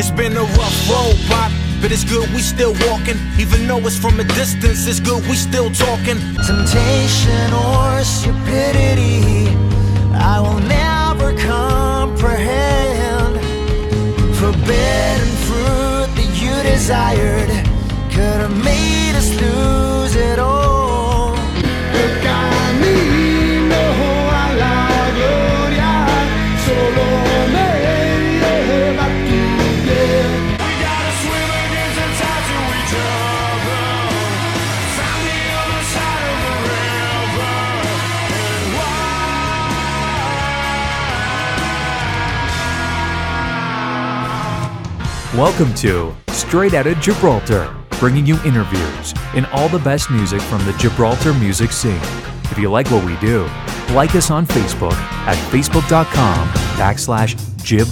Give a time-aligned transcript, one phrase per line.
[0.00, 3.18] it's been a rough road, Pop, but it's good we still walking.
[3.38, 6.18] Even though it's from a distance, it's good we still talking.
[6.48, 9.48] Temptation or stupidity,
[10.14, 13.34] I will never comprehend.
[14.40, 17.50] Forbidden fruit that you desired
[18.14, 20.59] could have made us lose it all.
[45.40, 50.74] Welcome to Straight Outta Gibraltar, bringing you interviews and all the best music from the
[50.74, 51.98] Gibraltar music scene.
[52.50, 53.44] If you like what we do,
[53.94, 57.88] like us on Facebook at facebook.com backslash Jib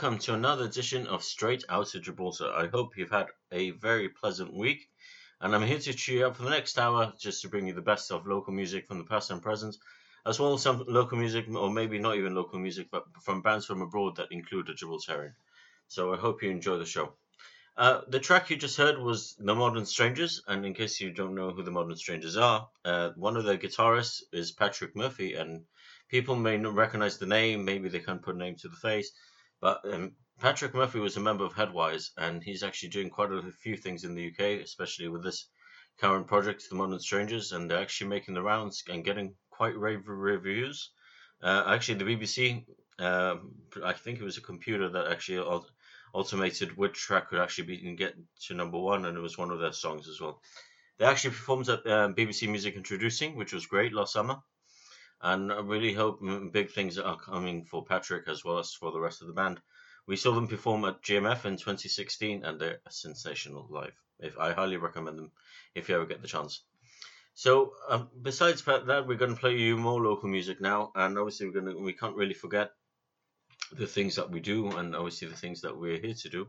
[0.00, 2.50] welcome to another edition of Straight Outta Gibraltar.
[2.56, 4.88] I hope you've had a very pleasant week,
[5.42, 7.74] and I'm here to cheer you up for the next hour just to bring you
[7.74, 9.76] the best of local music from the past and present,
[10.24, 13.66] as well as some local music, or maybe not even local music, but from bands
[13.66, 15.34] from abroad that include a Gibraltarian.
[15.88, 17.12] So I hope you enjoy the show.
[17.76, 21.34] Uh, the track you just heard was The Modern Strangers, and in case you don't
[21.34, 25.64] know who the Modern Strangers are, uh, one of their guitarists is Patrick Murphy, and
[26.08, 29.12] people may not recognize the name, maybe they can't put a name to the face,
[29.60, 33.42] but um, Patrick Murphy was a member of Headwise, and he's actually doing quite a
[33.62, 35.48] few things in the UK, especially with this
[35.98, 40.08] current project, The Modern Strangers, and they're actually making the rounds and getting quite rave
[40.08, 40.90] reviews.
[41.42, 42.64] Uh, actually, the BBC,
[42.98, 43.52] um,
[43.84, 45.38] I think it was a computer that actually
[46.14, 48.14] automated which track could actually be and get
[48.46, 50.40] to number one, and it was one of their songs as well.
[50.98, 54.36] They actually performed at um, BBC Music Introducing, which was great last summer.
[55.22, 56.20] And I really hope
[56.52, 59.60] big things are coming for Patrick as well as for the rest of the band.
[60.06, 63.94] We saw them perform at GMF in 2016, and they're a sensational live.
[64.18, 65.32] If I highly recommend them
[65.74, 66.62] if you ever get the chance.
[67.34, 71.46] So um, besides that, we're going to play you more local music now, and obviously
[71.46, 72.72] we're going to we can't really forget
[73.72, 76.48] the things that we do, and obviously the things that we're here to do.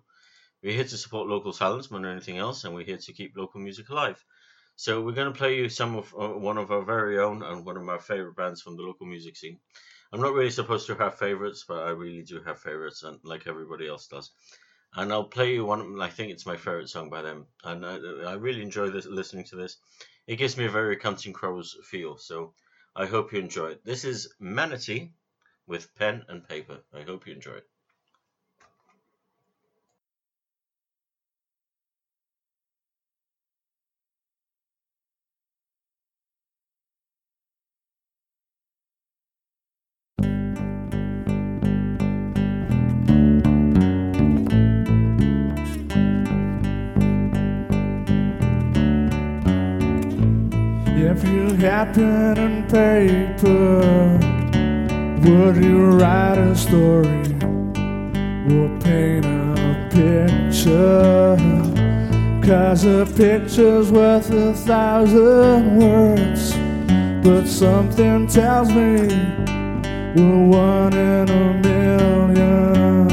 [0.63, 3.38] We're here to support local talents more than anything else, and we're here to keep
[3.38, 4.24] local music alive.
[4.83, 7.63] So we're going to play you some of uh, one of our very own and
[7.63, 9.59] one of my favorite bands from the local music scene.
[10.11, 13.45] I'm not really supposed to have favorites, but I really do have favorites, and like
[13.45, 14.31] everybody else does.
[14.95, 16.01] And I'll play you one.
[16.01, 17.97] I think it's my favorite song by them, and I,
[18.31, 19.77] I really enjoy this, listening to this.
[20.25, 22.55] It gives me a very Counting Crows feel, so
[22.95, 23.85] I hope you enjoy it.
[23.85, 25.13] This is Manatee
[25.67, 26.79] with pen and paper.
[26.91, 27.70] I hope you enjoy it.
[51.61, 54.17] You and paper,
[55.23, 57.21] would you write a story
[58.49, 61.37] or paint a picture?
[62.43, 66.55] Cause a picture's worth a thousand words,
[67.23, 69.07] but something tells me
[70.15, 73.07] we're one in a million.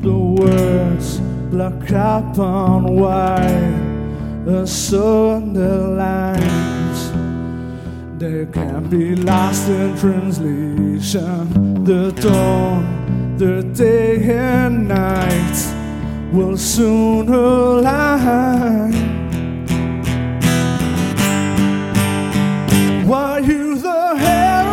[0.00, 1.20] The words
[1.52, 6.63] black up on white are so underlined.
[8.16, 11.82] They can be lost in translation.
[11.84, 15.74] The dawn, the day and night
[16.32, 18.92] will soon align.
[23.04, 24.63] Why you the herald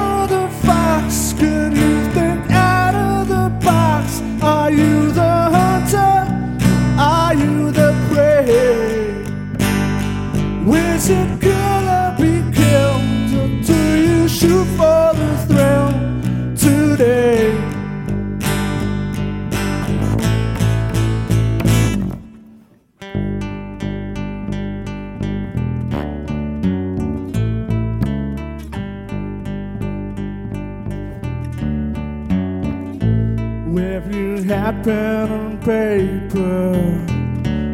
[34.84, 36.72] pen and paper,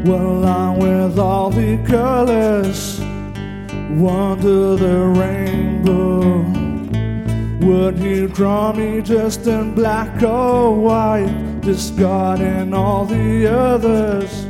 [0.10, 3.00] well, along with all the colors,
[3.98, 6.44] wonder the rainbow.
[7.66, 14.46] Would you draw me just in black or white, discarding all the others?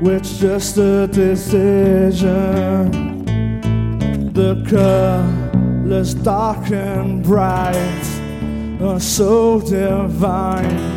[0.00, 2.90] Which just a decision.
[4.32, 4.54] The
[5.84, 8.20] colors dark and bright
[8.80, 10.91] are so divine.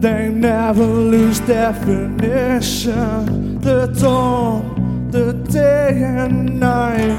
[0.00, 3.60] They never lose definition.
[3.60, 7.18] The dawn, the day and night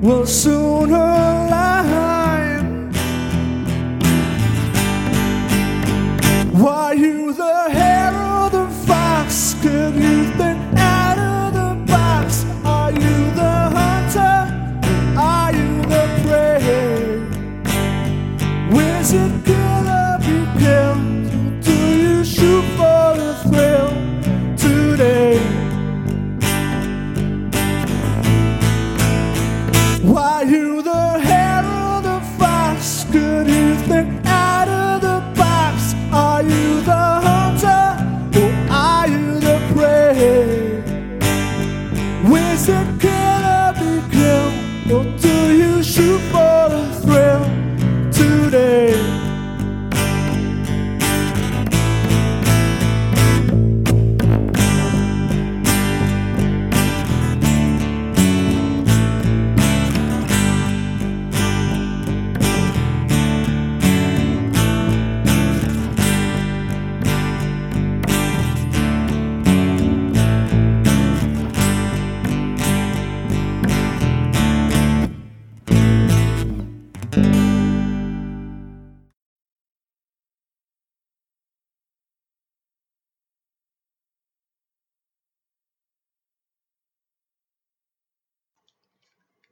[0.00, 2.92] will soon align.
[6.52, 9.56] Why you the herald of fox?
[9.60, 10.57] Could you think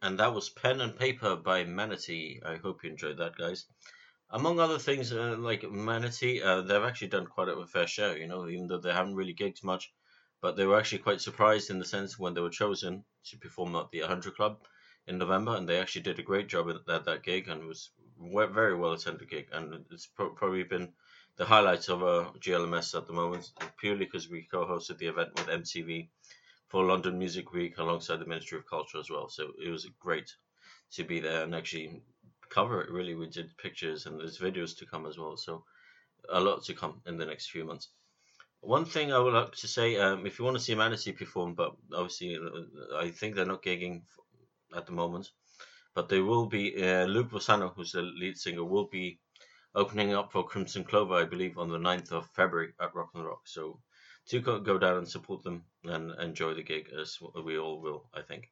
[0.07, 2.41] And that was Pen and Paper by Manatee.
[2.47, 3.67] I hope you enjoyed that, guys.
[4.31, 8.29] Among other things, uh, like Manatee, uh, they've actually done quite a fair share, you
[8.29, 9.93] know, even though they haven't really gigged much.
[10.41, 13.75] But they were actually quite surprised in the sense when they were chosen to perform
[13.75, 14.63] at the 100 Club
[15.09, 17.91] in November, and they actually did a great job at that, gig, and it was
[18.53, 19.49] very well attended gig.
[19.51, 20.93] And it's pro- probably been
[21.35, 25.49] the highlights of uh, GLMS at the moment, purely because we co-hosted the event with
[25.49, 26.11] MTV
[26.69, 29.29] for London Music Week alongside the Ministry of Culture as well.
[29.29, 30.35] So it was great
[30.93, 32.03] to be there and actually
[32.51, 32.91] cover it.
[32.91, 35.37] Really, we did pictures and there's videos to come as well.
[35.37, 35.65] So
[36.29, 37.89] a lot to come in the next few months.
[38.61, 41.55] One thing I would like to say, um, if you want to see Manatee perform,
[41.55, 44.03] but obviously uh, I think they're not gigging
[44.75, 45.31] at the moment,
[45.95, 46.75] but they will be.
[46.83, 49.21] Uh, Luke Bossano, who's the lead singer, will be
[49.75, 53.25] opening up for Crimson Clover, I believe, on the 9th of February at Rock and
[53.25, 53.43] Rock.
[53.45, 53.79] So
[54.29, 58.23] do go, down and support them and enjoy the gig as we all will, I
[58.23, 58.51] think.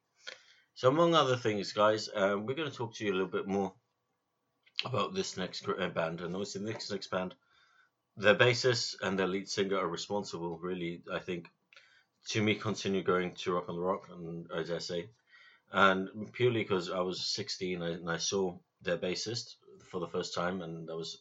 [0.75, 3.47] So among other things, guys, um, we're going to talk to you a little bit
[3.47, 3.73] more
[4.85, 7.35] about this next uh, band, and obviously the next band,
[8.17, 11.49] their bassist and their lead singer are responsible, really, I think,
[12.29, 15.11] to me continue going to Rock on the Rock, and I say,
[15.73, 19.57] and purely because I was 16 and I saw their bassist
[19.91, 21.19] for the first time, and that was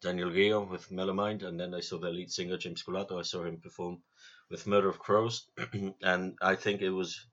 [0.00, 3.18] Daniel Rio with Mellowmind, and then I saw their lead singer James Colato.
[3.18, 4.02] I saw him perform
[4.48, 5.48] with Murder of Crows,
[6.02, 7.26] and I think it was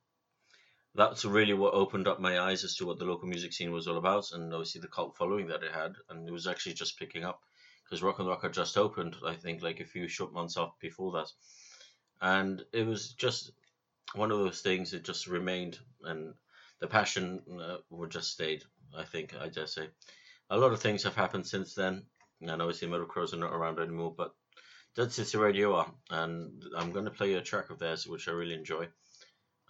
[0.93, 3.87] that's really what opened up my eyes as to what the local music scene was
[3.87, 6.99] all about, and obviously the cult following that it had, and it was actually just
[6.99, 7.41] picking up
[7.83, 10.77] because Rock and Rock had just opened, I think, like a few short months off
[10.79, 11.31] before that,
[12.21, 13.51] and it was just
[14.13, 16.33] one of those things that just remained, and
[16.79, 18.63] the passion uh, would just stayed.
[18.95, 19.87] I think I dare say
[20.49, 22.03] a lot of things have happened since then,
[22.41, 24.33] and obviously Murder Crows are not around anymore, but
[24.95, 28.31] Dead City Radio are, and I'm going to play a track of theirs which I
[28.31, 28.87] really enjoy,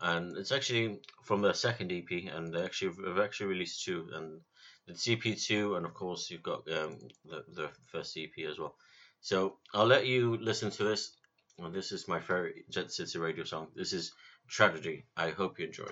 [0.01, 4.41] and it's actually from their second EP, and they actually have actually released two, and
[4.87, 8.75] it's EP two, and of course you've got um, the the first EP as well.
[9.21, 11.11] So I'll let you listen to this.
[11.59, 13.67] And this is my favorite Dead City Radio song.
[13.75, 14.13] This is
[14.47, 15.05] Tragedy.
[15.17, 15.89] I hope you enjoy.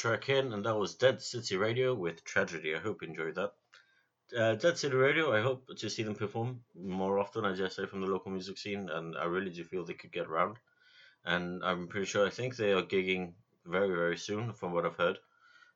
[0.00, 2.74] Track in, and that was Dead City Radio with Tragedy.
[2.74, 3.52] I hope you enjoyed that.
[4.34, 7.84] Uh, Dead City Radio, I hope to see them perform more often, as I say,
[7.84, 10.56] from the local music scene, and I really do feel they could get around.
[11.26, 13.34] And I'm pretty sure, I think they are gigging
[13.66, 15.18] very, very soon, from what I've heard.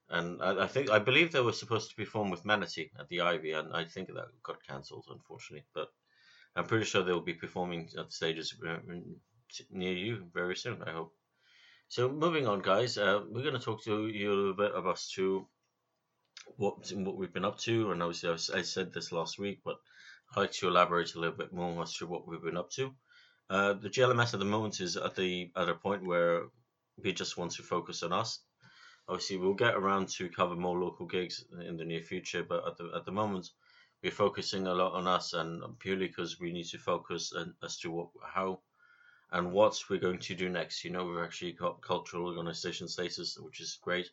[0.09, 3.21] And I, I think, I believe they were supposed to perform with Manatee at the
[3.21, 5.67] Ivy, and I think that got cancelled, unfortunately.
[5.75, 5.89] But
[6.57, 8.79] I'm pretty sure they'll be performing at stages uh,
[9.71, 11.13] near you very soon, I hope.
[11.95, 15.01] So moving on, guys, uh, we're going to talk to you a little bit about
[15.15, 15.47] to
[16.57, 19.61] what what we've been up to, and obviously I, was, I said this last week,
[19.65, 19.77] but
[20.33, 22.93] I'd like to elaborate a little bit more as to what we've been up to.
[23.49, 26.47] Uh, the GLMS at the moment is at the at a point where
[27.01, 28.41] we just want to focus on us.
[29.09, 32.77] Obviously, we'll get around to cover more local gigs in the near future, but at
[32.77, 33.51] the at the moment,
[34.03, 37.33] we're focusing a lot on us, and purely because we need to focus
[37.63, 38.59] as to what how
[39.35, 40.85] and what we're going to do next.
[40.85, 44.09] You know, we've actually got cultural organization status, which is great.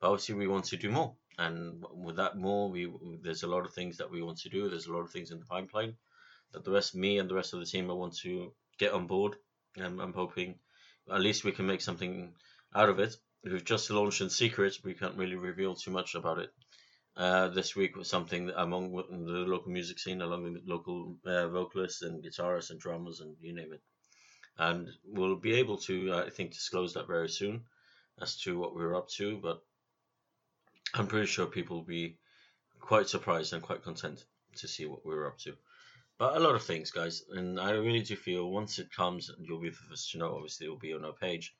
[0.00, 2.90] But obviously, we want to do more, and with that more, we
[3.22, 4.68] there's a lot of things that we want to do.
[4.68, 5.94] There's a lot of things in the pipeline
[6.52, 9.06] that the rest, me and the rest of the team, I want to get on
[9.06, 9.36] board,
[9.76, 10.54] and I'm hoping
[11.12, 12.32] at least we can make something
[12.74, 13.14] out of it.
[13.44, 14.78] We've just launched in secret.
[14.82, 16.50] We can't really reveal too much about it.
[17.16, 22.00] Uh, this week was something among the local music scene, along with local uh, vocalists
[22.00, 23.82] and guitarists and drummers and you name it
[24.58, 27.62] and we'll be able to, uh, I think, disclose that very soon
[28.20, 29.38] as to what we're up to.
[29.38, 29.62] But
[30.94, 32.18] I'm pretty sure people will be
[32.80, 34.24] quite surprised and quite content
[34.56, 35.54] to see what we're up to.
[36.18, 39.60] But a lot of things, guys, and I really do feel once it comes, you'll
[39.60, 40.36] be the first to know.
[40.36, 41.52] Obviously, it'll be on our page,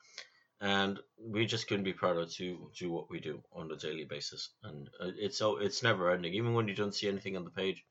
[0.60, 4.50] and we just couldn't be prouder to do what we do on a daily basis.
[4.62, 6.34] And uh, it's so it's never ending.
[6.34, 7.84] Even when you don't see anything on the page,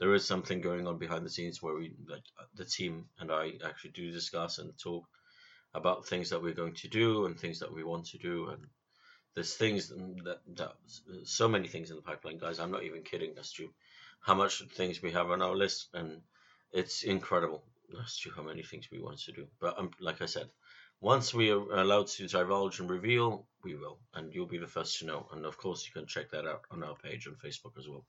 [0.00, 3.52] there is something going on behind the scenes where we like the team and I
[3.64, 5.04] actually do discuss and talk
[5.74, 8.48] about things that we're going to do and things that we want to do.
[8.48, 8.64] And
[9.34, 9.88] there's things
[10.24, 10.72] that, that
[11.24, 12.58] so many things in the pipeline guys.
[12.58, 13.68] I'm not even kidding as to
[14.20, 15.88] how much things we have on our list.
[15.92, 16.22] And
[16.72, 17.62] it's incredible
[18.02, 19.46] as to how many things we want to do.
[19.60, 20.48] But um, like i said
[21.02, 23.98] once we are allowed to divulge and reveal we will.
[24.14, 25.28] And you'll be the first to know.
[25.32, 28.06] And of course you can check that out on our page on facebook as well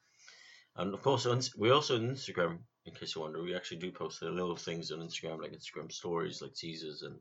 [0.76, 4.22] and of course, we also on Instagram, in case you wonder, we actually do post
[4.22, 7.16] little things on Instagram, like Instagram stories, like teasers, and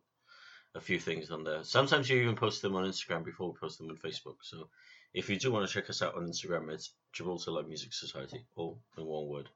[0.75, 1.65] a few things on there.
[1.65, 4.37] Sometimes you even post them on Instagram before we post them on Facebook.
[4.43, 4.69] So
[5.13, 8.45] if you do want to check us out on Instagram, it's Gibraltar Live Music Society,
[8.55, 9.49] all in one word.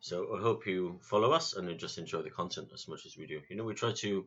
[0.00, 3.26] So I hope you follow us and just enjoy the content as much as we
[3.26, 3.40] do.
[3.48, 4.26] You know, we try to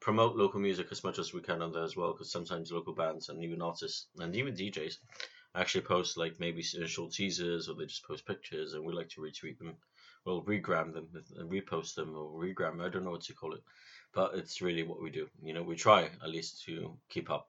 [0.00, 2.94] promote local music as much as we can on there as well, because sometimes local
[2.94, 4.96] bands and even artists and even DJs
[5.54, 9.20] actually post like maybe short teasers or they just post pictures and we like to
[9.20, 9.74] retweet them.
[10.24, 13.62] Well regram them and repost them or regram i don't know what to call it.
[14.14, 15.28] But it's really what we do.
[15.42, 17.48] You know we try at least to keep up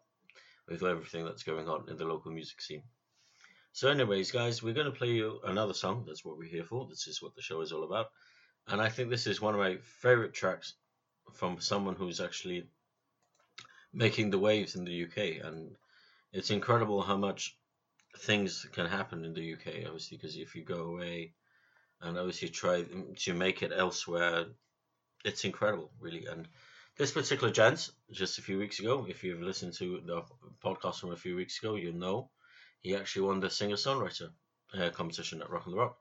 [0.67, 2.83] with everything that's going on in the local music scene.
[3.71, 6.05] So anyways guys we're going to play you another song.
[6.07, 6.87] That's what we're here for.
[6.89, 8.07] This is what the show is all about.
[8.67, 10.73] And i think this is one of my favorite tracks
[11.33, 12.67] from someone who's actually
[13.93, 15.75] making the waves in the uk and
[16.33, 17.55] it's incredible how much
[18.17, 21.33] things can happen in the UK, obviously, because if you go away
[22.01, 22.83] and obviously try
[23.17, 24.45] to make it elsewhere,
[25.23, 26.25] it's incredible, really.
[26.25, 26.47] And
[26.97, 30.21] this particular gent, just a few weeks ago, if you've listened to the
[30.63, 32.29] podcast from a few weeks ago, you know
[32.81, 34.29] he actually won the singer songwriter
[34.77, 35.97] uh, competition at Rock and the Rock.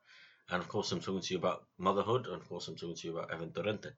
[0.50, 3.08] And of course, I'm talking to you about motherhood, and of course, I'm talking to
[3.08, 3.92] you about Evan Torrente.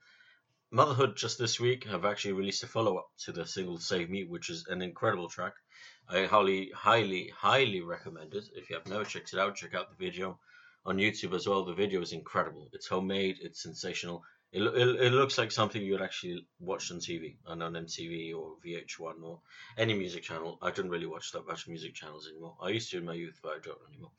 [0.72, 4.24] Motherhood just this week have actually released a follow up to the single Save Me,
[4.24, 5.55] which is an incredible track.
[6.09, 8.48] I highly, highly, highly recommend it.
[8.52, 10.40] If you have never checked it out, check out the video
[10.85, 11.64] on YouTube as well.
[11.64, 12.68] The video is incredible.
[12.72, 13.38] It's homemade.
[13.40, 14.24] It's sensational.
[14.50, 18.35] It, it, it looks like something you would actually watch on TV, on on MTV
[18.35, 19.40] or VH1 or
[19.79, 20.59] any music channel.
[20.62, 22.57] I don't really watch that much music channels anymore.
[22.61, 24.12] I used to in my youth, but I don't anymore.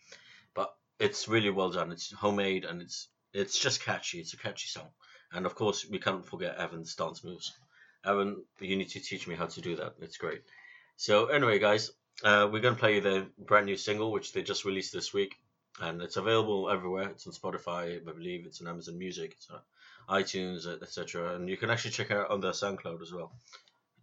[0.53, 1.91] But it's really well done.
[1.91, 4.19] It's homemade and it's it's just catchy.
[4.19, 4.91] It's a catchy song.
[5.31, 7.57] And of course, we can't forget Evan's dance moves.
[8.05, 9.95] Evan, you need to teach me how to do that.
[10.01, 10.41] It's great.
[10.95, 11.91] So anyway, guys,
[12.23, 15.35] uh, we're gonna play the brand new single which they just released this week,
[15.81, 17.09] and it's available everywhere.
[17.09, 18.45] It's on Spotify, I believe.
[18.45, 19.59] It's on Amazon Music, it's on
[20.09, 21.35] iTunes, etc.
[21.35, 23.31] And you can actually check it out on their SoundCloud as well.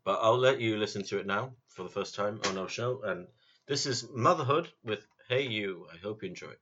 [0.04, 3.00] But I'll let you listen to it now for the first time on our show.
[3.02, 3.26] And
[3.66, 5.86] this is Motherhood with Hey You.
[5.92, 6.60] I hope you enjoy it.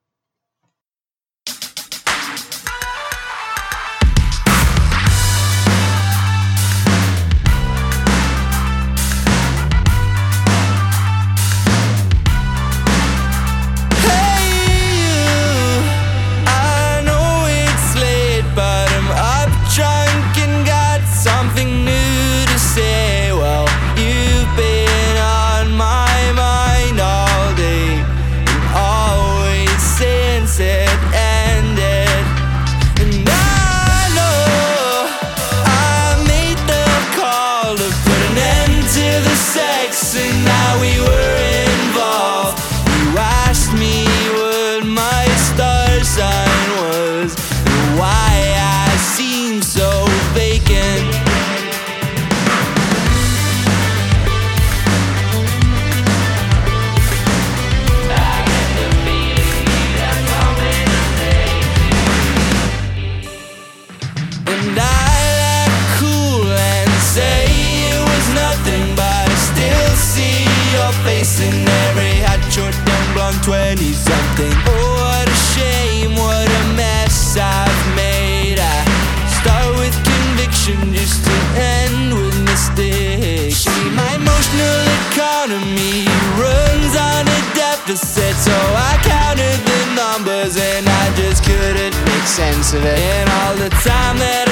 [92.62, 94.51] seven all the time that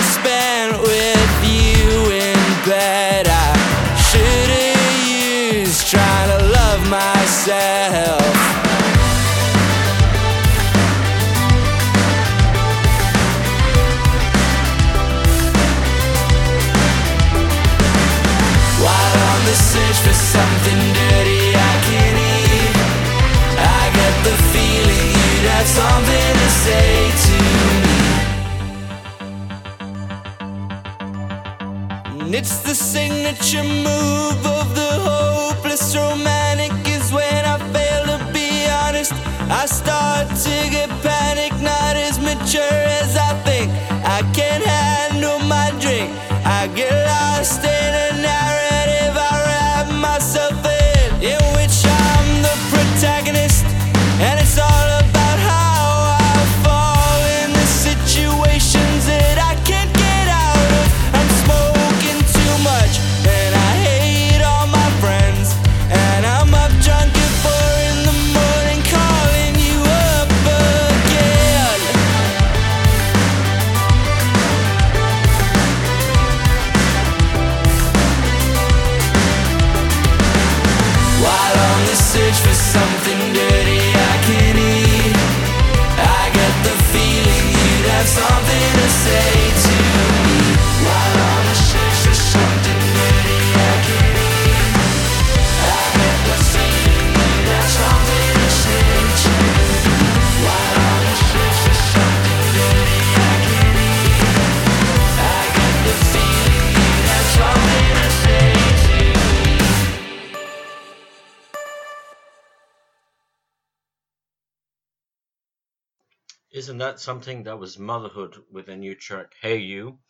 [116.52, 120.00] Isn't that something that was motherhood with a new track, Hey You?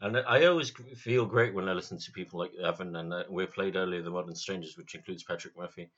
[0.00, 3.44] And I always feel great when I listen to people like Evan, and uh, we
[3.44, 5.90] played earlier The Modern Strangers, which includes Patrick Murphy.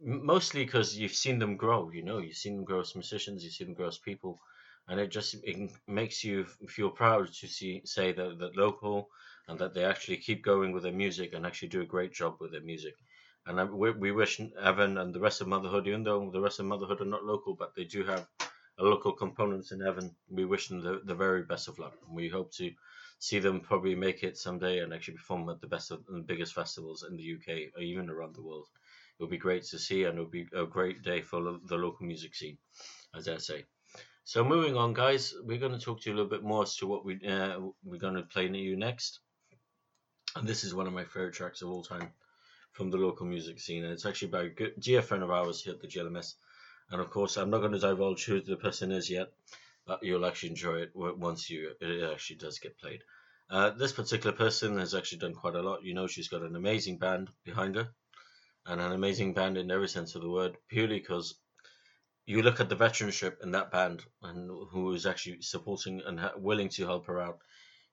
[0.00, 3.54] Mostly because you've seen them grow, you know, you've seen them grow as musicians, you've
[3.54, 4.38] seen them grow as people,
[4.86, 9.08] and it just it makes you feel proud to see say that that local
[9.48, 12.36] and that they actually keep going with their music and actually do a great job
[12.38, 12.94] with their music.
[13.46, 16.66] And I, we, wish Evan and the rest of Motherhood, even though the rest of
[16.66, 18.28] Motherhood are not local, but they do have
[18.82, 20.14] local components in Evan.
[20.28, 21.94] We wish them the, the very best of luck.
[22.06, 22.70] And we hope to
[23.18, 26.54] see them probably make it someday and actually perform at the best of the biggest
[26.54, 28.66] festivals in the UK or even around the world.
[29.18, 31.60] It would be great to see and it would be a great day for lo-
[31.66, 32.56] the local music scene,
[33.14, 33.66] as I say.
[34.24, 36.76] So moving on, guys, we're going to talk to you a little bit more as
[36.76, 39.20] to what we uh, we're going to play you next.
[40.36, 42.12] And this is one of my favorite tracks of all time
[42.72, 45.62] from the local music scene, and it's actually by a good dear friend of ours
[45.62, 46.34] here at the GLMS.
[46.90, 49.32] And of course, I'm not going to divulge who the person is yet,
[49.86, 53.02] but you'll actually enjoy it once you it actually does get played.
[53.48, 55.82] Uh, this particular person has actually done quite a lot.
[55.82, 57.88] You know, she's got an amazing band behind her,
[58.66, 61.36] and an amazing band in every sense of the word, purely because
[62.26, 66.68] you look at the veteranship in that band and who is actually supporting and willing
[66.68, 67.38] to help her out.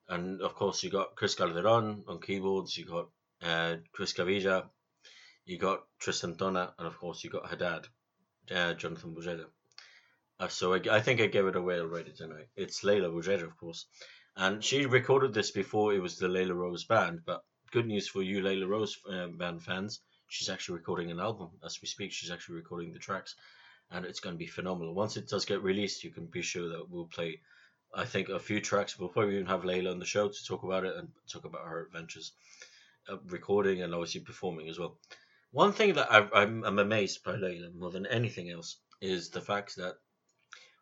[0.08, 3.10] And of course, you got Chris Calderon on keyboards, you got
[3.42, 4.70] uh, Chris Cavilla,
[5.46, 7.88] you got Tristan Donna, and of course, you got her dad,
[8.54, 9.46] uh, Jonathan Bugeja.
[10.40, 12.48] Uh, so I, I think I gave it away already tonight.
[12.56, 13.86] It's Layla Bugeja, of course.
[14.36, 18.22] And she recorded this before it was the Layla Rose band, but good news for
[18.22, 22.12] you Layla Rose uh, band fans, she's actually recording an album as we speak.
[22.12, 23.36] She's actually recording the tracks,
[23.90, 24.94] and it's going to be phenomenal.
[24.94, 27.42] Once it does get released, you can be sure that we'll play,
[27.96, 29.00] I think, a few tracks.
[29.00, 31.66] We'll probably even have Layla on the show to talk about it and talk about
[31.66, 32.34] her adventures,
[33.10, 34.98] uh, recording and obviously performing as well.
[35.52, 39.42] One thing that I, I'm, I'm amazed by Layla more than anything else is the
[39.42, 39.96] fact that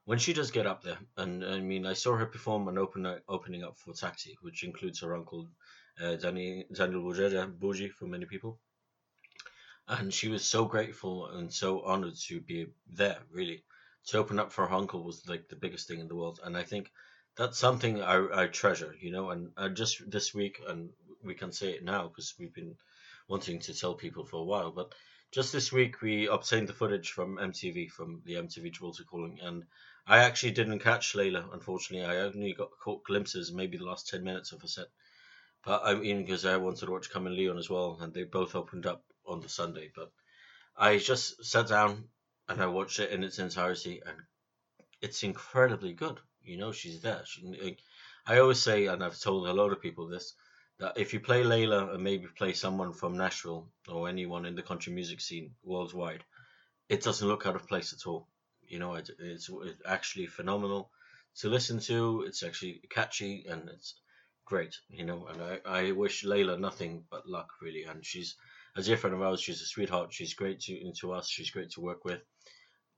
[0.06, 3.08] when she does get up there, and I mean, I saw her perform an open
[3.28, 5.50] opening up for Taxi, which includes her uncle
[6.00, 8.60] uh, Danny, Daniel Bugeja, Buji for many people.
[9.88, 13.64] And she was so grateful and so honored to be there, really.
[14.08, 16.40] To open up for her uncle was like the biggest thing in the world.
[16.44, 16.92] And I think
[17.36, 19.30] that's something I, I treasure, you know.
[19.30, 20.90] And, and just this week, and
[21.24, 22.76] we can say it now because we've been
[23.28, 24.94] wanting to tell people for a while, but
[25.32, 29.64] just this week we obtained the footage from MTV, from the MTV Gibraltar calling, and
[30.08, 32.06] I actually didn't catch Layla, unfortunately.
[32.06, 34.88] I only got caught glimpses, maybe the last 10 minutes of her set.
[35.66, 38.24] But I mean, because I wanted to watch Come and Leon as well, and they
[38.24, 39.92] both opened up on the Sunday.
[39.96, 40.12] But
[40.78, 42.10] I just sat down
[42.48, 44.16] and I watched it in its entirety, and
[45.02, 46.20] it's incredibly good.
[46.44, 47.24] You know, she's there.
[47.26, 47.78] She,
[48.28, 50.36] I always say, and I've told a lot of people this,
[50.96, 54.94] if you play Layla and maybe play someone from Nashville or anyone in the country
[54.94, 56.24] music scene worldwide,
[56.90, 58.28] it doesn't look out of place at all.
[58.68, 60.92] You know, it, it's, it's actually phenomenal
[61.38, 62.26] to listen to.
[62.28, 63.96] It's actually catchy and it's
[64.46, 64.76] great.
[64.90, 67.84] You know, and I, I wish Layla nothing but luck really.
[67.84, 68.36] And she's
[68.76, 69.40] a dear friend of ours.
[69.40, 70.14] She's a sweetheart.
[70.14, 71.30] She's great to to us.
[71.30, 72.22] She's great to work with.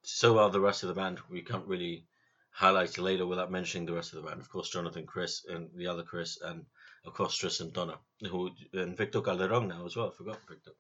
[0.04, 1.20] So are the rest of the band.
[1.30, 2.06] We can't really
[2.50, 4.42] highlight Layla without mentioning the rest of the band.
[4.42, 6.66] Of course, Jonathan, Chris, and the other Chris, and
[7.06, 7.98] of course Tris and Donna,
[8.30, 10.12] who and Victor Calderon now as well.
[10.14, 10.72] I forgot Victor,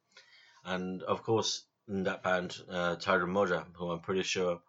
[0.65, 4.59] and of course in that band, uh, Tyron Moja, who I'm pretty sure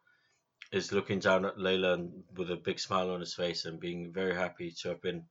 [0.73, 4.13] is looking down at Layla and with a big smile on his face and being
[4.13, 5.25] very happy to have been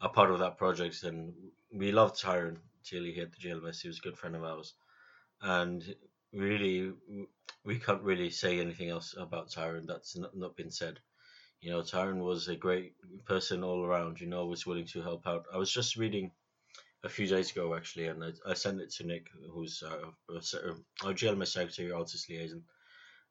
[0.00, 1.02] a part of that project.
[1.04, 1.32] And
[1.72, 3.80] we loved Tyron till he hit the GLMS.
[3.80, 4.74] He was a good friend of ours,
[5.40, 5.82] and
[6.32, 6.92] really
[7.64, 10.98] we can't really say anything else about Tyron that's not, not been said.
[11.60, 12.94] You know, Tyron was a great
[13.26, 14.20] person all around.
[14.20, 15.44] You know, was willing to help out.
[15.52, 16.32] I was just reading
[17.02, 20.10] a few days ago actually, and I, I sent it to Nick, who's uh,
[21.04, 22.62] our GLMS secretary, artist liaison,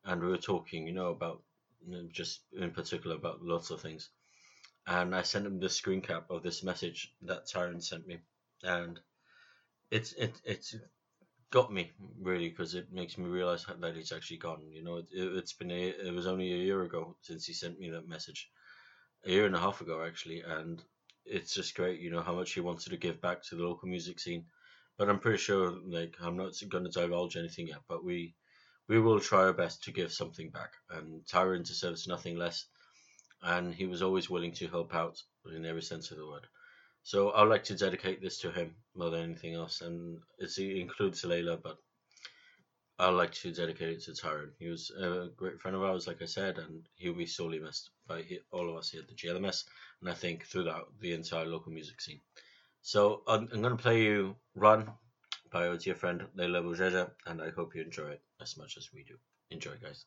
[0.06, 1.42] and we were talking, you know, about
[1.86, 4.10] you know, just in particular about lots of things.
[4.88, 8.20] And I sent him the screen cap of this message that Tyron sent me,
[8.64, 9.00] and
[9.92, 10.76] it's it it's
[11.52, 14.62] got me really because it makes me realize that he's actually gone.
[14.72, 17.80] You know, it, it's been a, it was only a year ago since he sent
[17.80, 18.50] me that message,
[19.26, 20.84] a year and a half ago actually, and
[21.26, 22.00] it's just great.
[22.00, 24.46] You know how much he wanted to give back to the local music scene,
[24.98, 28.36] but I'm pretty sure like I'm not going to divulge anything yet, but we
[28.88, 30.74] we will try our best to give something back.
[30.92, 32.66] And Tyron deserves nothing less,
[33.42, 35.22] and he was always willing to help out
[35.54, 36.48] in every sense of the word.
[37.04, 41.24] So I'd like to dedicate this to him more than anything else, and it includes
[41.24, 41.78] Layla, but
[43.00, 44.52] I'd like to dedicate it to Tyron.
[44.60, 47.92] He was a great friend of ours, like I said, and he'll be sorely missed
[48.08, 49.64] by all of us here at the GLMS,
[50.02, 52.20] and I think throughout the entire local music scene.
[52.82, 54.92] So I'm, I'm going to play you Run
[55.52, 58.90] by our dear friend Layla Bugeja, and I hope you enjoy it as much as
[58.94, 59.16] we do.
[59.50, 60.06] Enjoy, guys.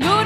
[0.00, 0.23] Can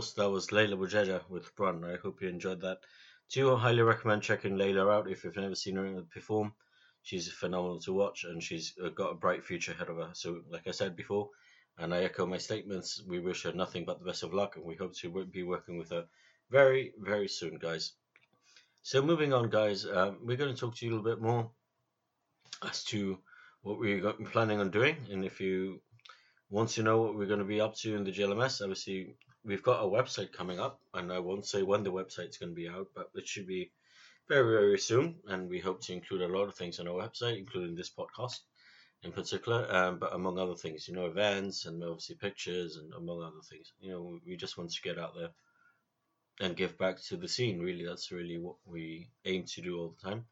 [0.00, 1.84] course, that was Layla Bugeja with Run.
[1.84, 2.78] I hope you enjoyed that.
[3.30, 6.54] Do highly recommend checking Layla out if you've never seen her perform.
[7.02, 10.08] She's phenomenal to watch and she's got a bright future ahead of her.
[10.14, 11.28] So, like I said before,
[11.76, 14.64] and I echo my statements, we wish her nothing but the best of luck and
[14.64, 16.06] we hope to be working with her
[16.50, 17.92] very, very soon, guys.
[18.80, 21.50] So, moving on, guys, um, we're going to talk to you a little bit more
[22.66, 23.18] as to
[23.60, 24.96] what we're planning on doing.
[25.10, 25.82] And if you
[26.48, 29.62] want to know what we're going to be up to in the GLMS, obviously we've
[29.62, 32.68] got a website coming up, and I won't say when the website's going to be
[32.68, 33.70] out, but it should be
[34.28, 35.16] very, very soon.
[35.26, 38.40] And we hope to include a lot of things on our website, including this podcast
[39.02, 43.22] in particular, um, but among other things, you know, events and obviously pictures and among
[43.22, 43.72] other things.
[43.80, 45.30] You know, we just want to get out there
[46.40, 47.60] and give back to the scene.
[47.60, 50.24] Really, that's really what we aim to do all the time.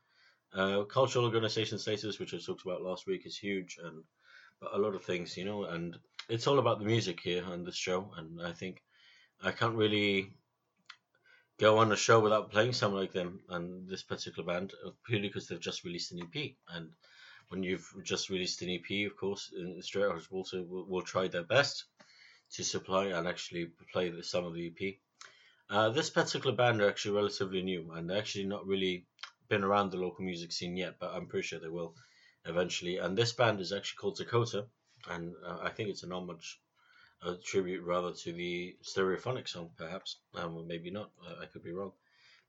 [0.54, 4.04] Uh, cultural organization status, which I talked about last week, is huge, and
[4.60, 5.96] but a lot of things, you know, and
[6.28, 8.82] it's all about the music here on this show, and I think
[9.42, 10.32] I can't really
[11.58, 15.28] go on a show without playing someone like them and this particular band uh, purely
[15.28, 16.52] because they've just released an EP.
[16.68, 16.90] And
[17.48, 21.44] when you've just released an EP, of course, Straight Outta Gibraltar will, will try their
[21.44, 21.84] best
[22.52, 24.94] to supply and actually play the, some of the EP.
[25.70, 29.06] Uh, this particular band are actually relatively new and they're actually not really
[29.48, 31.94] been around the local music scene yet, but I'm pretty sure they will
[32.44, 32.98] eventually.
[32.98, 34.66] And this band is actually called Dakota,
[35.08, 36.60] and uh, I think it's an homage
[37.22, 41.10] a tribute rather to the stereophonic song, perhaps, um, maybe not.
[41.26, 41.92] I, I could be wrong,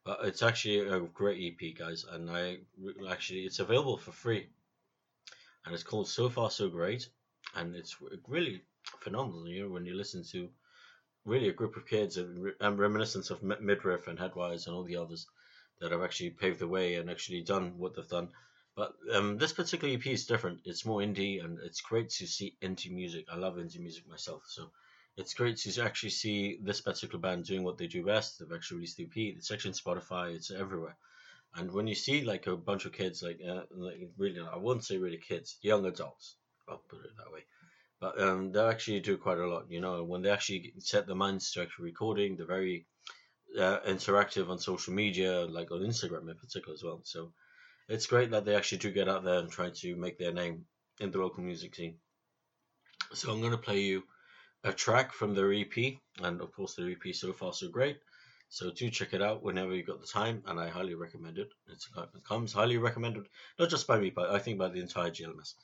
[0.06, 2.58] but it's actually a great EP, guys, and I
[3.10, 4.48] actually it's available for free,
[5.66, 7.10] and it's called So Far So Great,
[7.56, 8.62] and it's really
[9.00, 9.48] phenomenal.
[9.48, 10.50] You know, when you listen to
[11.26, 14.98] really a group of kids and, and reminiscence of Midriff and Headwise and all the
[14.98, 15.28] others
[15.80, 18.30] that have actually paved the way and actually done what they've done.
[18.80, 20.62] But um, this particular EP is different.
[20.64, 23.26] It's more indie, and it's great to see indie music.
[23.30, 24.72] I love indie music myself, so
[25.18, 28.40] it's great to actually see this particular band doing what they do best.
[28.40, 29.36] They've actually released the EP.
[29.36, 30.34] It's actually on Spotify.
[30.34, 30.96] It's everywhere.
[31.56, 34.86] And when you see like a bunch of kids, like, uh, like really, I wouldn't
[34.86, 36.38] say really kids, young adults.
[36.70, 37.44] I'll put it that way.
[38.00, 39.70] But um, they actually do quite a lot.
[39.70, 42.86] You know, when they actually set their minds to actually recording, they're very
[43.60, 47.02] uh, interactive on social media, like on Instagram in particular as well.
[47.04, 47.34] So
[47.90, 50.66] it's great that they actually do get out there and try to make their name
[51.00, 51.96] in the local music scene.
[53.14, 54.04] So I'm going to play you
[54.64, 55.76] a track from their EP,
[56.22, 57.98] and of course the EP so far so great.
[58.50, 61.50] So do check it out whenever you've got the time, and I highly recommend it.
[61.68, 63.28] It's, uh, it comes highly recommended,
[63.58, 65.56] not just by me, but I think by the entire GLMS.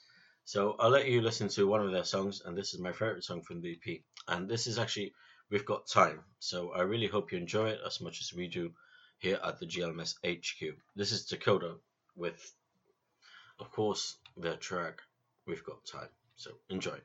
[0.45, 3.23] So I'll let you listen to one of their songs, and this is my favorite
[3.23, 4.01] song from the EP.
[4.27, 5.13] And this is actually
[5.51, 6.21] We've Got Time.
[6.39, 8.71] So I really hope you enjoy it as much as we do
[9.19, 10.75] here at the GLMS HQ.
[10.95, 11.75] This is Dakota
[12.15, 12.53] with,
[13.59, 15.01] of course, their track
[15.45, 16.09] We've Got Time.
[16.35, 16.99] So enjoy.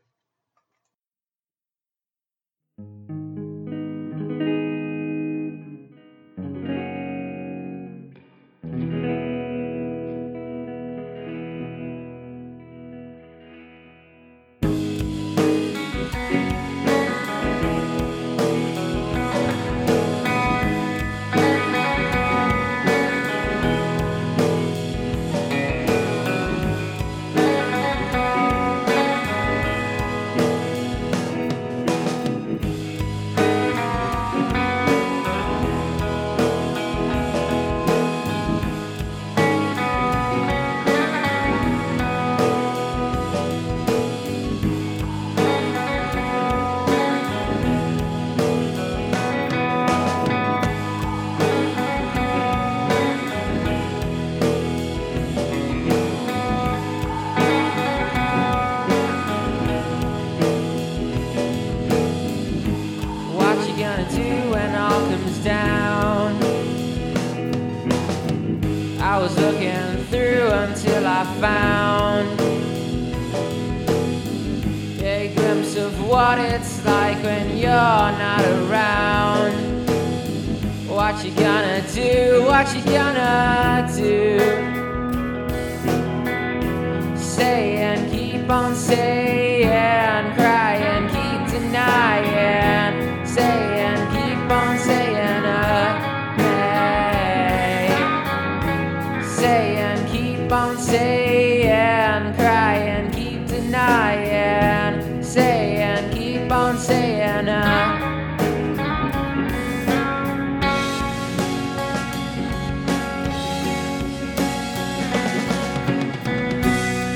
[106.61, 107.63] on saying I.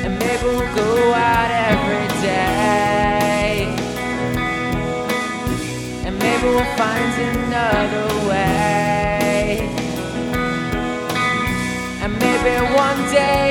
[0.04, 3.52] And maybe we'll go out every day.
[6.06, 9.68] And maybe we'll find another way.
[12.02, 13.43] And maybe one day.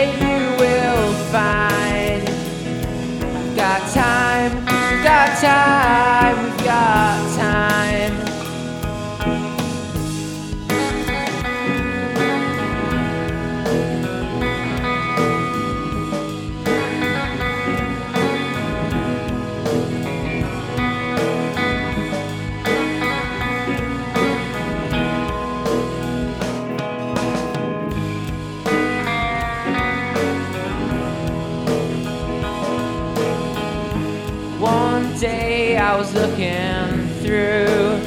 [35.94, 38.02] I was looking through.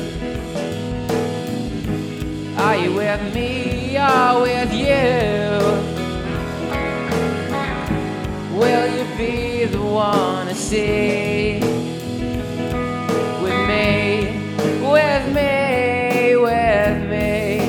[2.58, 5.60] Are you with me or with you?
[8.58, 11.60] Will you be the one to see?
[13.40, 14.34] With me,
[14.82, 17.60] with me, with me.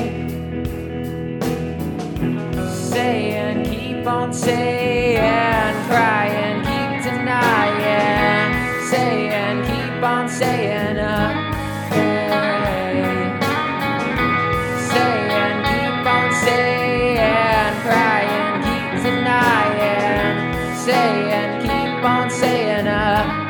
[2.74, 4.77] Saying, keep on saying,
[20.88, 23.44] Saying, keep on saying, uh.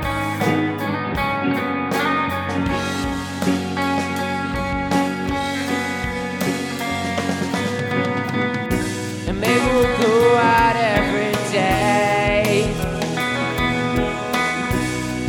[9.28, 12.74] And maybe we'll go out every day.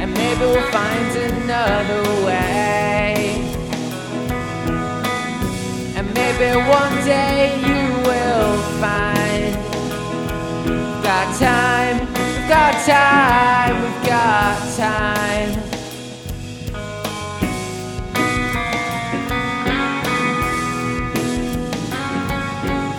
[0.01, 3.38] And maybe we'll find another way.
[5.95, 9.20] And maybe one day you will find
[11.03, 11.99] got time,
[12.50, 15.54] got time, we've got time.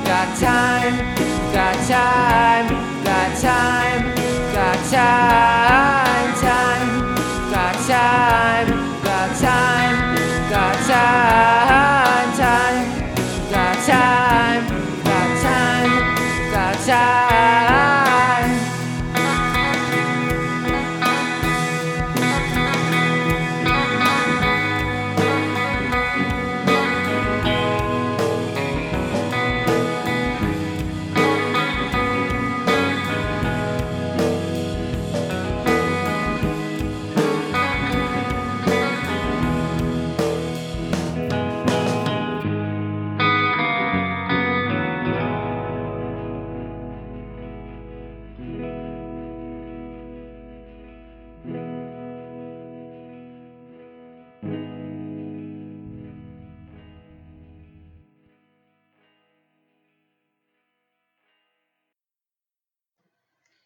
[0.04, 0.94] Got time,
[1.52, 2.68] got time,
[3.02, 4.14] got time,
[4.54, 6.88] got time, time,
[7.50, 8.68] got time,
[9.02, 9.98] got time,
[10.48, 12.86] got time, time,
[13.50, 14.49] got time,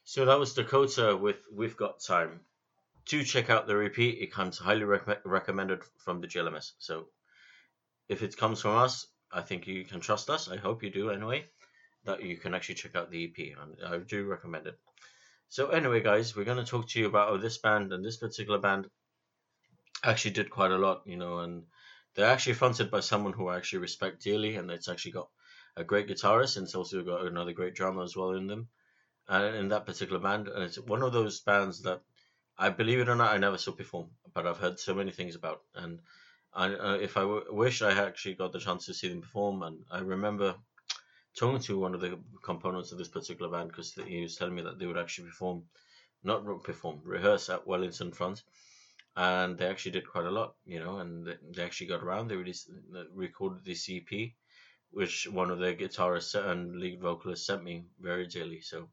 [0.07, 2.41] So that was Dakota with We've Got Time.
[3.07, 4.19] Do check out the repeat.
[4.21, 6.73] It comes highly rec- recommended from the GLMS.
[6.79, 7.07] So
[8.11, 10.51] if it comes from us, I think you can trust us.
[10.51, 11.47] I hope you do anyway.
[12.05, 13.57] That you can actually check out the EP.
[13.59, 14.79] And I do recommend it.
[15.49, 18.19] So anyway, guys, we're going to talk to you about how this band and this
[18.19, 18.91] particular band
[20.03, 21.65] actually did quite a lot, you know, and
[22.15, 25.31] they're actually fronted by someone who I actually respect dearly, and it's actually got
[25.77, 28.69] a great guitarist and it's also got another great drummer as well in them
[29.29, 32.01] uh, in that particular band, and it's one of those bands that
[32.59, 35.35] I believe it or not I never saw perform, but I've heard so many things
[35.35, 36.01] about, and
[36.53, 39.63] I, uh, if I w- wish I actually got the chance to see them perform,
[39.63, 40.55] and I remember
[41.37, 44.63] talking to one of the components of this particular band because he was telling me
[44.63, 45.65] that they would actually perform,
[46.23, 48.43] not perform, rehearse at Wellington Front,
[49.17, 52.29] and they actually did quite a lot, you know, and they, actually got around.
[52.29, 52.71] They released,
[53.13, 54.33] recorded the EP,
[54.91, 58.61] which one of their guitarists and lead vocalists sent me very dearly.
[58.61, 58.89] So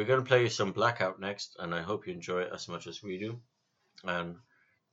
[0.00, 2.68] we're going to play you some Blackout next, and I hope you enjoy it as
[2.68, 3.38] much as we do.
[4.02, 4.36] And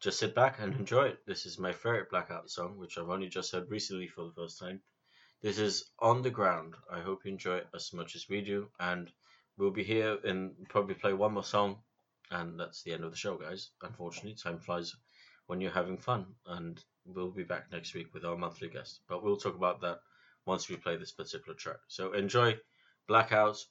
[0.01, 1.19] just sit back and enjoy it.
[1.25, 4.59] This is my favorite Blackout song, which I've only just heard recently for the first
[4.59, 4.81] time.
[5.41, 6.73] This is On the Ground.
[6.91, 9.09] I hope you enjoy it as much as we do, and
[9.57, 11.77] we'll be here and probably play one more song,
[12.29, 13.69] and that's the end of the show, guys.
[13.83, 14.93] Unfortunately, time flies
[15.45, 18.99] when you're having fun, and we'll be back next week with our monthly guest.
[19.07, 19.99] But we'll talk about that
[20.45, 21.77] once we play this particular track.
[21.87, 22.57] So enjoy
[23.09, 23.67] Blackouts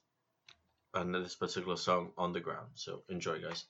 [1.01, 2.67] and this particular song on the ground.
[2.75, 3.65] So enjoy, guys.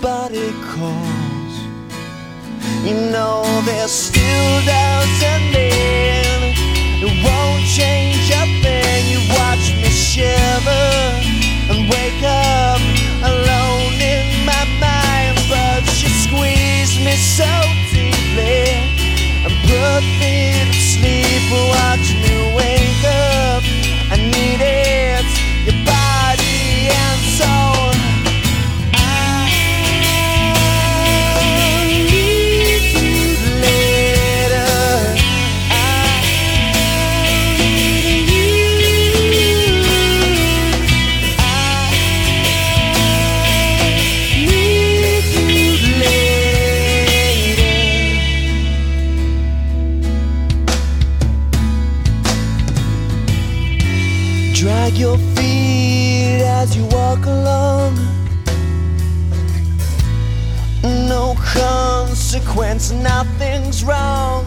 [0.00, 1.15] Body calls.
[61.46, 64.44] Consequence, nothing's wrong.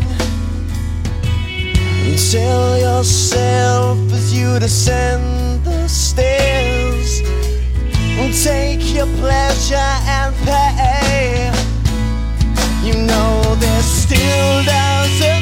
[2.31, 7.21] Tell yourself as you descend the stairs.
[8.19, 11.51] And take your pleasure and pay.
[12.83, 15.38] You know this still doesn't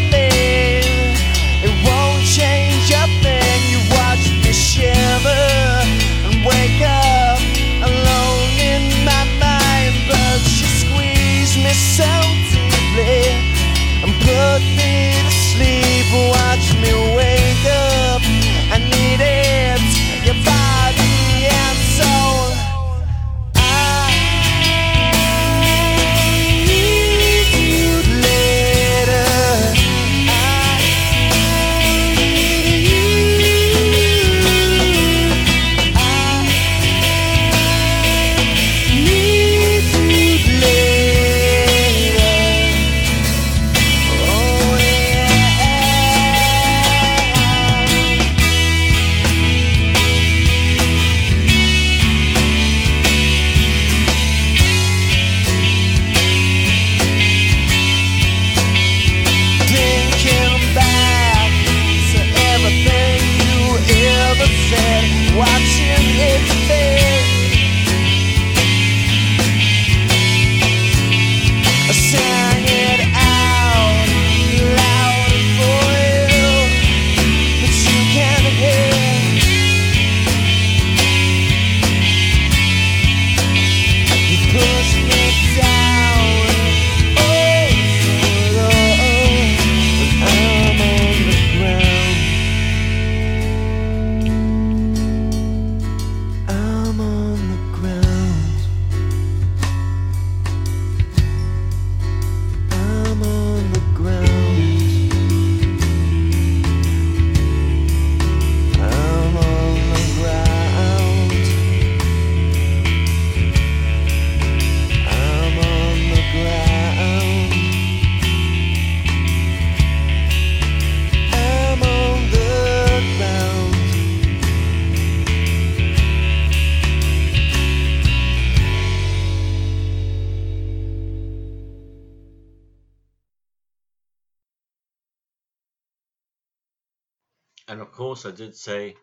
[138.18, 138.96] course, I did say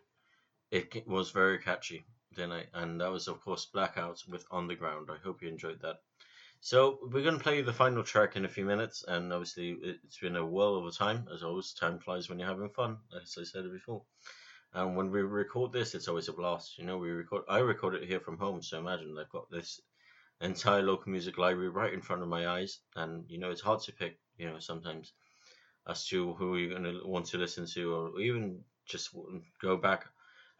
[0.73, 2.05] it was very catchy,
[2.35, 2.67] didn't I?
[2.75, 5.09] And that was, of course, Blackouts with On the Ground.
[5.09, 6.01] I hope you enjoyed that.
[6.59, 10.01] So, we're going to play the final track in a few minutes, and obviously, it-
[10.03, 11.29] it's been a whirl of a time.
[11.33, 14.05] As always, time flies when you're having fun, as I said before.
[14.73, 16.77] And when we record this, it's always a blast.
[16.77, 17.45] You know, we record.
[17.49, 19.81] I record it here from home, so imagine I've got this
[20.41, 23.83] entire local music library right in front of my eyes, and you know, it's hard
[23.83, 24.19] to pick.
[24.39, 25.12] You know, sometimes
[25.87, 29.11] as to who you're going to want to listen to, or even just
[29.61, 30.07] go back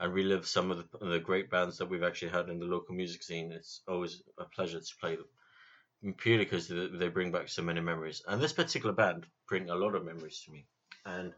[0.01, 2.95] and relive some of the, the great bands that we've actually had in the local
[2.95, 3.53] music scene.
[3.53, 8.23] It's always a pleasure to play them, purely because they bring back so many memories.
[8.27, 10.67] And this particular band bring a lot of memories to me.
[11.07, 11.33] And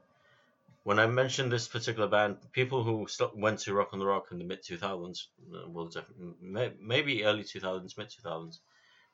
[0.84, 4.38] when I mentioned this particular band, people who went to Rock on the Rock in
[4.38, 8.60] the mid 2000s uh, will definitely, maybe early 2000s, mid 2000s,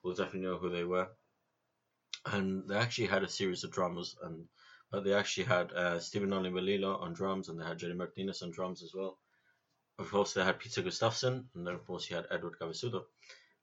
[0.03, 1.09] will definitely know who they were.
[2.27, 4.45] And they actually had a series of dramas and
[4.93, 8.53] but they actually had uh, Stephen Olimalilo on drums, and they had Jerry Martinez on
[8.53, 9.19] drums as well.
[9.99, 13.05] Of course, they had Peter Gustafsson, and then of course you had Edward Cavasudo,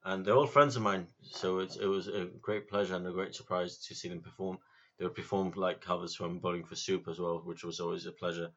[0.03, 1.07] and they're all friends of mine.
[1.21, 4.57] So it was a great pleasure and a great surprise to see them perform.
[4.97, 8.11] They would perform like covers from Bowling for Soup as well, which was always a
[8.11, 8.51] pleasure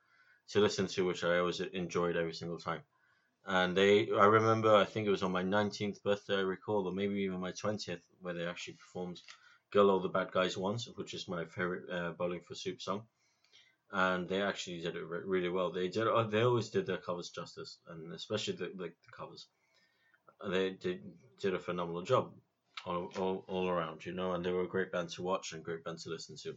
[0.49, 2.83] to listen to, which I always enjoyed every single time.
[3.45, 6.93] And they, I remember, I think it was on my 19th birthday, I recall, or
[6.93, 9.21] maybe even my 20th, where they actually performed
[9.73, 13.03] Girl All the Bad Guys Want, which is my favorite uh, Bowling for Soup song.
[13.93, 15.71] And they actually did it re- really well.
[15.73, 16.07] They did.
[16.09, 19.49] uh, They always did their covers justice, and especially the the covers.
[20.47, 21.01] They did
[21.41, 22.33] did a phenomenal job,
[22.87, 24.33] all, all all around, you know.
[24.33, 26.57] And they were a great band to watch and a great band to listen to.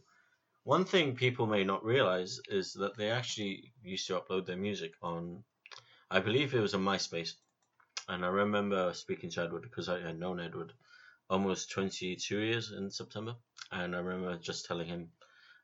[0.64, 4.94] One thing people may not realize is that they actually used to upload their music
[5.02, 5.44] on,
[6.10, 7.34] I believe it was on MySpace.
[8.10, 10.74] And I remember speaking to Edward because I had known Edward
[11.30, 13.36] almost 22 years in September.
[13.72, 15.12] And I remember just telling him,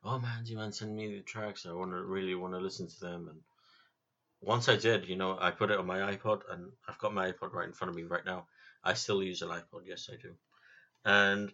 [0.02, 1.66] "Oh man, do you mind sending me the tracks?
[1.66, 3.40] I want to really want to listen to them." And
[4.40, 7.30] once I did, you know, I put it on my iPod, and I've got my
[7.30, 8.48] iPod right in front of me right now.
[8.82, 10.34] I still use an iPod, yes, I do.
[11.04, 11.52] And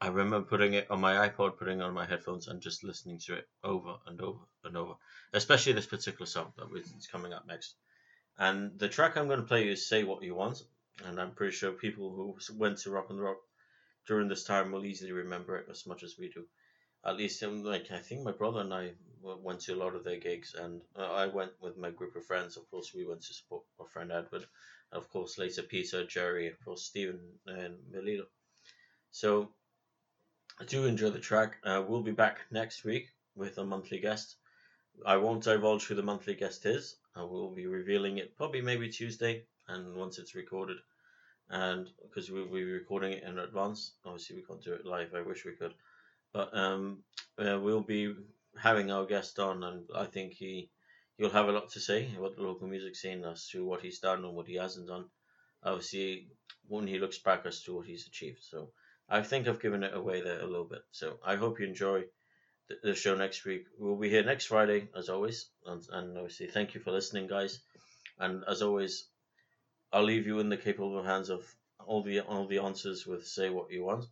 [0.00, 3.34] I remember putting it on my iPod, putting on my headphones, and just listening to
[3.34, 4.94] it over and over and over.
[5.32, 7.74] Especially this particular song that is coming up next.
[8.38, 10.62] And the track I'm going to play is "Say What You Want,"
[11.04, 13.38] and I'm pretty sure people who went to Rock and Rock
[14.06, 16.46] during this time will easily remember it as much as we do.
[17.04, 18.92] At least, um, like I think my brother and I
[19.22, 22.24] went to a lot of their gigs, and uh, I went with my group of
[22.24, 22.56] friends.
[22.56, 24.46] Of course, we went to support our friend Edward.
[24.92, 28.26] Of course, later Peter, Jerry, of course Stephen, and Melito.
[29.10, 29.50] So,
[30.60, 31.56] I do enjoy the track.
[31.64, 34.36] Uh, we'll be back next week with a monthly guest.
[35.04, 36.96] I won't divulge who the monthly guest is.
[37.16, 40.76] I will be revealing it probably maybe Tuesday, and once it's recorded,
[41.50, 43.92] and because we'll be recording it in advance.
[44.04, 45.14] Obviously, we can't do it live.
[45.14, 45.74] I wish we could,
[46.32, 47.02] but um,
[47.38, 48.14] uh, we'll be
[48.60, 50.70] having our guest on, and I think he
[51.16, 54.00] he'll have a lot to say about the local music scene as to what he's
[54.00, 55.06] done and what he hasn't done.
[55.62, 56.28] Obviously,
[56.68, 58.42] when he looks back as to what he's achieved.
[58.42, 58.70] So
[59.08, 60.82] I think I've given it away there a little bit.
[60.90, 62.04] So I hope you enjoy
[62.68, 63.64] the, the show next week.
[63.78, 67.60] We'll be here next Friday as always, and, and obviously thank you for listening, guys.
[68.18, 69.08] And as always,
[69.94, 71.46] I'll leave you in the capable hands of
[71.86, 74.06] all the all the answers with say what you want.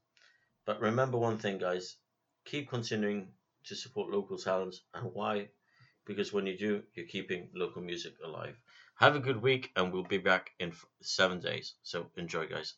[0.64, 1.96] But remember one thing, guys:
[2.44, 5.48] keep continuing to support local talents, and why?
[6.04, 8.56] Because when you do, you're keeping local music alive.
[8.94, 11.74] Have a good week, and we'll be back in seven days.
[11.82, 12.74] So enjoy, guys.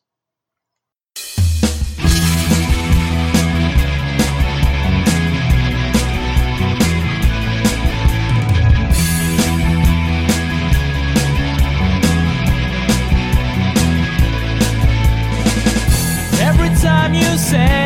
[17.37, 17.84] say.